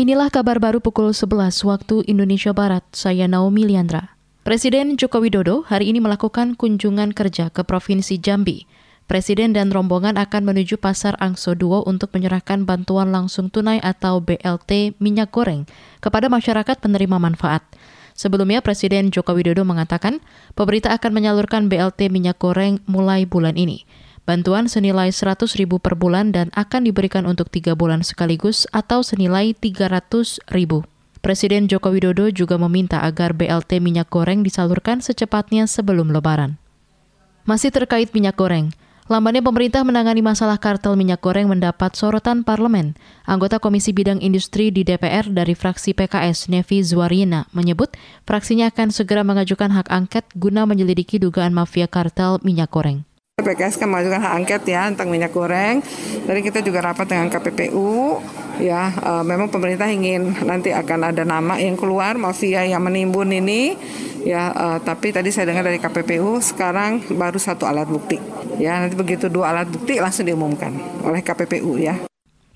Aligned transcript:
Inilah 0.00 0.32
kabar 0.32 0.56
baru 0.56 0.80
pukul 0.80 1.12
11 1.12 1.60
waktu 1.60 2.08
Indonesia 2.08 2.56
Barat. 2.56 2.80
Saya 2.88 3.28
Naomi 3.28 3.68
Liandra. 3.68 4.16
Presiden 4.48 4.96
Joko 4.96 5.20
Widodo 5.20 5.60
hari 5.68 5.92
ini 5.92 6.00
melakukan 6.00 6.56
kunjungan 6.56 7.12
kerja 7.12 7.52
ke 7.52 7.60
Provinsi 7.68 8.16
Jambi. 8.16 8.64
Presiden 9.04 9.52
dan 9.52 9.68
rombongan 9.68 10.16
akan 10.16 10.48
menuju 10.48 10.80
Pasar 10.80 11.20
Angso 11.20 11.52
Duo 11.52 11.84
untuk 11.84 12.16
menyerahkan 12.16 12.64
bantuan 12.64 13.12
langsung 13.12 13.52
tunai 13.52 13.76
atau 13.84 14.24
BLT 14.24 14.96
minyak 15.04 15.36
goreng 15.36 15.68
kepada 16.00 16.32
masyarakat 16.32 16.80
penerima 16.80 17.20
manfaat. 17.20 17.60
Sebelumnya, 18.16 18.64
Presiden 18.64 19.12
Joko 19.12 19.36
Widodo 19.36 19.68
mengatakan 19.68 20.24
pemerintah 20.56 20.96
akan 20.96 21.12
menyalurkan 21.12 21.68
BLT 21.68 22.08
minyak 22.08 22.40
goreng 22.40 22.80
mulai 22.88 23.28
bulan 23.28 23.60
ini. 23.60 23.84
Bantuan 24.30 24.70
senilai 24.70 25.10
100 25.10 25.58
ribu 25.58 25.82
per 25.82 25.98
bulan 25.98 26.30
dan 26.30 26.54
akan 26.54 26.86
diberikan 26.86 27.26
untuk 27.26 27.50
tiga 27.50 27.74
bulan 27.74 28.06
sekaligus 28.06 28.62
atau 28.70 29.02
senilai 29.02 29.58
300 29.58 30.38
ribu. 30.54 30.86
Presiden 31.18 31.66
Joko 31.66 31.90
Widodo 31.90 32.30
juga 32.30 32.54
meminta 32.54 33.02
agar 33.02 33.34
BLT 33.34 33.82
minyak 33.82 34.06
goreng 34.06 34.46
disalurkan 34.46 35.02
secepatnya 35.02 35.66
sebelum 35.66 36.14
lebaran. 36.14 36.62
Masih 37.42 37.74
terkait 37.74 38.14
minyak 38.14 38.38
goreng, 38.38 38.70
Lambannya 39.10 39.42
pemerintah 39.42 39.82
menangani 39.82 40.22
masalah 40.22 40.54
kartel 40.54 40.94
minyak 40.94 41.18
goreng 41.18 41.50
mendapat 41.50 41.98
sorotan 41.98 42.46
parlemen. 42.46 42.94
Anggota 43.26 43.58
Komisi 43.58 43.90
Bidang 43.90 44.22
Industri 44.22 44.70
di 44.70 44.86
DPR 44.86 45.26
dari 45.26 45.58
fraksi 45.58 45.98
PKS, 45.98 46.46
Nevi 46.46 46.78
Zuarina, 46.86 47.50
menyebut 47.50 47.90
fraksinya 48.22 48.70
akan 48.70 48.94
segera 48.94 49.26
mengajukan 49.26 49.74
hak 49.74 49.90
angket 49.90 50.30
guna 50.38 50.62
menyelidiki 50.62 51.18
dugaan 51.18 51.50
mafia 51.50 51.90
kartel 51.90 52.38
minyak 52.46 52.70
goreng. 52.70 53.09
PKS 53.42 53.80
kan 53.80 53.88
mengajukan 53.90 54.20
hak 54.20 54.32
angket 54.44 54.62
ya 54.68 54.88
tentang 54.92 55.08
minyak 55.10 55.32
goreng. 55.34 55.80
Dari 56.24 56.40
kita 56.40 56.60
juga 56.60 56.84
rapat 56.84 57.10
dengan 57.10 57.28
KPPU. 57.32 58.20
Ya, 58.60 58.92
e, 58.92 59.12
memang 59.24 59.48
pemerintah 59.48 59.88
ingin 59.88 60.36
nanti 60.44 60.68
akan 60.68 61.14
ada 61.14 61.24
nama 61.24 61.56
yang 61.56 61.80
keluar 61.80 62.20
mafia 62.20 62.60
yang 62.68 62.84
menimbun 62.84 63.32
ini. 63.32 63.72
Ya, 64.20 64.52
e, 64.52 64.66
tapi 64.84 65.16
tadi 65.16 65.32
saya 65.32 65.48
dengar 65.48 65.64
dari 65.64 65.80
KPPU 65.80 66.44
sekarang 66.44 67.00
baru 67.16 67.40
satu 67.40 67.64
alat 67.64 67.88
bukti. 67.88 68.20
Ya, 68.60 68.76
nanti 68.84 68.98
begitu 68.98 69.32
dua 69.32 69.56
alat 69.56 69.72
bukti 69.72 69.96
langsung 69.96 70.28
diumumkan 70.28 70.76
oleh 71.00 71.24
KPPU 71.24 71.80
ya. 71.80 71.96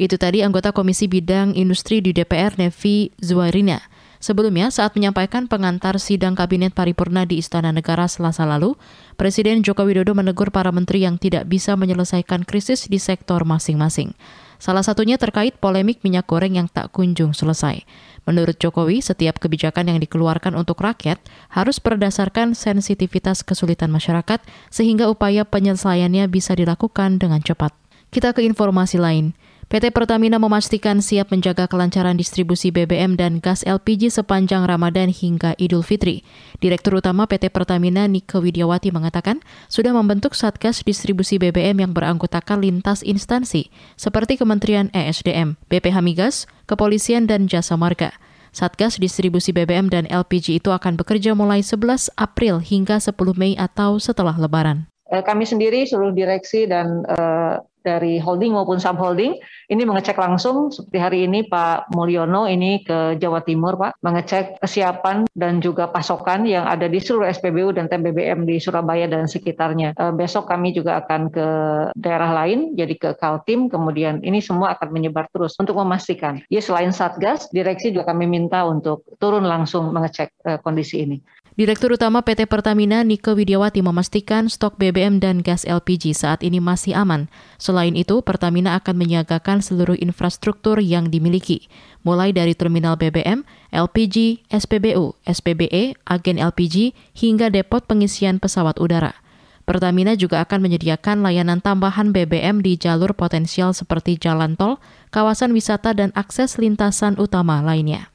Itu 0.00 0.16
tadi 0.16 0.40
anggota 0.40 0.72
Komisi 0.72 1.10
Bidang 1.10 1.52
Industri 1.52 2.00
di 2.00 2.16
DPR 2.16 2.56
Nevi 2.56 3.12
Zuarina. 3.20 3.89
Sebelumnya, 4.20 4.68
saat 4.68 4.92
menyampaikan 5.00 5.48
pengantar 5.48 5.96
sidang 5.96 6.36
Kabinet 6.36 6.76
Paripurna 6.76 7.24
di 7.24 7.40
Istana 7.40 7.72
Negara 7.72 8.04
selasa 8.04 8.44
lalu, 8.44 8.76
Presiden 9.16 9.64
Joko 9.64 9.88
Widodo 9.88 10.12
menegur 10.12 10.52
para 10.52 10.68
menteri 10.68 11.08
yang 11.08 11.16
tidak 11.16 11.48
bisa 11.48 11.72
menyelesaikan 11.72 12.44
krisis 12.44 12.84
di 12.84 13.00
sektor 13.00 13.48
masing-masing. 13.48 14.12
Salah 14.60 14.84
satunya 14.84 15.16
terkait 15.16 15.56
polemik 15.56 16.04
minyak 16.04 16.28
goreng 16.28 16.52
yang 16.52 16.68
tak 16.68 16.92
kunjung 16.92 17.32
selesai. 17.32 17.80
Menurut 18.28 18.60
Jokowi, 18.60 19.00
setiap 19.00 19.40
kebijakan 19.40 19.88
yang 19.88 19.96
dikeluarkan 20.04 20.52
untuk 20.52 20.84
rakyat 20.84 21.16
harus 21.48 21.80
berdasarkan 21.80 22.52
sensitivitas 22.52 23.40
kesulitan 23.40 23.88
masyarakat 23.88 24.44
sehingga 24.68 25.08
upaya 25.08 25.48
penyelesaiannya 25.48 26.28
bisa 26.28 26.52
dilakukan 26.52 27.16
dengan 27.16 27.40
cepat. 27.40 27.72
Kita 28.12 28.36
ke 28.36 28.44
informasi 28.44 29.00
lain. 29.00 29.32
PT 29.70 29.94
Pertamina 29.94 30.34
memastikan 30.42 30.98
siap 30.98 31.30
menjaga 31.30 31.70
kelancaran 31.70 32.18
distribusi 32.18 32.74
BBM 32.74 33.14
dan 33.14 33.38
gas 33.38 33.62
LPG 33.62 34.10
sepanjang 34.10 34.66
Ramadan 34.66 35.14
hingga 35.14 35.54
Idul 35.62 35.86
Fitri. 35.86 36.26
Direktur 36.58 36.98
Utama 36.98 37.30
PT 37.30 37.54
Pertamina 37.54 38.10
Nike 38.10 38.42
Widiawati 38.42 38.90
mengatakan 38.90 39.38
sudah 39.70 39.94
membentuk 39.94 40.34
Satgas 40.34 40.82
Distribusi 40.82 41.38
BBM 41.38 41.86
yang 41.86 41.94
beranggotakan 41.94 42.66
lintas 42.66 43.06
instansi 43.06 43.70
seperti 43.94 44.42
Kementerian 44.42 44.90
ESDM, 44.90 45.54
BPH 45.70 46.02
Migas, 46.02 46.50
Kepolisian, 46.66 47.30
dan 47.30 47.46
Jasa 47.46 47.78
Marga. 47.78 48.10
Satgas 48.50 48.98
Distribusi 48.98 49.54
BBM 49.54 49.86
dan 49.86 50.10
LPG 50.10 50.66
itu 50.66 50.74
akan 50.74 50.98
bekerja 50.98 51.38
mulai 51.38 51.62
11 51.62 52.10
April 52.18 52.58
hingga 52.58 52.98
10 52.98 53.14
Mei 53.38 53.54
atau 53.54 54.02
setelah 54.02 54.34
Lebaran. 54.34 54.90
Eh, 55.10 55.22
kami 55.22 55.46
sendiri 55.46 55.86
seluruh 55.86 56.14
direksi 56.14 56.66
dan 56.66 57.06
uh, 57.06 57.62
dari 57.82 58.20
holding 58.20 58.52
maupun 58.54 58.78
subholding 58.78 59.36
ini 59.70 59.82
mengecek 59.86 60.18
langsung 60.18 60.68
seperti 60.74 60.98
hari 60.98 61.18
ini 61.24 61.46
Pak 61.46 61.94
Mulyono 61.94 62.44
ini 62.50 62.82
ke 62.82 63.16
Jawa 63.16 63.40
Timur 63.46 63.78
Pak 63.78 64.02
mengecek 64.02 64.58
kesiapan 64.58 65.30
dan 65.32 65.62
juga 65.62 65.88
pasokan 65.88 66.44
yang 66.44 66.66
ada 66.66 66.90
di 66.90 66.98
seluruh 66.98 67.30
SPBU 67.30 67.74
dan 67.76 67.86
TBBM 67.86 68.44
di 68.44 68.58
Surabaya 68.58 69.06
dan 69.06 69.30
sekitarnya. 69.30 69.94
E, 69.94 70.04
besok 70.14 70.50
kami 70.50 70.74
juga 70.74 71.00
akan 71.02 71.30
ke 71.30 71.48
daerah 71.96 72.34
lain 72.44 72.74
jadi 72.74 72.94
ke 72.98 73.10
Kaltim 73.16 73.70
kemudian 73.70 74.20
ini 74.26 74.42
semua 74.42 74.74
akan 74.76 74.88
menyebar 74.90 75.30
terus 75.30 75.56
untuk 75.56 75.78
memastikan. 75.78 76.42
Ya 76.52 76.60
selain 76.60 76.90
Satgas, 76.90 77.48
direksi 77.54 77.94
juga 77.94 78.10
kami 78.12 78.26
minta 78.26 78.66
untuk 78.66 79.06
turun 79.22 79.46
langsung 79.46 79.94
mengecek 79.94 80.34
e, 80.44 80.50
kondisi 80.60 81.06
ini. 81.06 81.18
Direktur 81.58 81.98
Utama 81.98 82.22
PT 82.22 82.46
Pertamina 82.46 83.02
Nike 83.02 83.34
Widiawati 83.34 83.82
memastikan 83.82 84.46
stok 84.46 84.78
BBM 84.78 85.18
dan 85.18 85.42
gas 85.42 85.66
LPG 85.66 86.14
saat 86.14 86.46
ini 86.46 86.62
masih 86.62 86.94
aman. 86.94 87.26
Selain 87.58 87.98
itu, 87.98 88.22
Pertamina 88.22 88.78
akan 88.78 88.94
menyiagakan 88.94 89.58
seluruh 89.58 89.98
infrastruktur 89.98 90.78
yang 90.78 91.10
dimiliki, 91.10 91.66
mulai 92.06 92.30
dari 92.30 92.54
terminal 92.54 92.94
BBM, 92.94 93.42
LPG, 93.74 94.46
SPBU, 94.46 95.18
SPBE, 95.26 95.98
agen 96.06 96.38
LPG, 96.38 96.94
hingga 97.18 97.50
depot 97.50 97.82
pengisian 97.82 98.38
pesawat 98.38 98.78
udara. 98.78 99.18
Pertamina 99.66 100.14
juga 100.14 100.46
akan 100.46 100.70
menyediakan 100.70 101.26
layanan 101.26 101.58
tambahan 101.58 102.14
BBM 102.14 102.62
di 102.62 102.78
jalur 102.78 103.10
potensial 103.10 103.74
seperti 103.74 104.22
jalan 104.22 104.54
tol, 104.54 104.78
kawasan 105.10 105.50
wisata, 105.50 105.98
dan 105.98 106.14
akses 106.14 106.62
lintasan 106.62 107.18
utama 107.18 107.58
lainnya. 107.58 108.14